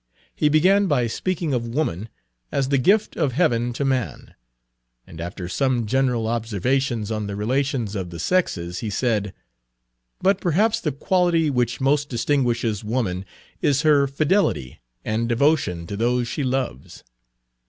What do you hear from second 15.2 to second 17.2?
devotion to those she loves.